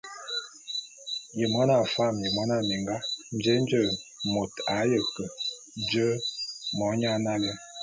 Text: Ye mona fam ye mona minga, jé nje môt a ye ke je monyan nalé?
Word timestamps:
Ye 1.39 1.45
mona 1.53 1.75
fam 1.93 2.15
ye 2.25 2.29
mona 2.37 2.55
minga, 2.67 2.95
jé 3.43 3.53
nje 3.61 3.79
môt 4.33 4.53
a 4.75 4.77
ye 4.91 4.99
ke 5.13 5.25
je 5.91 6.05
monyan 6.77 7.19
nalé? 7.25 7.51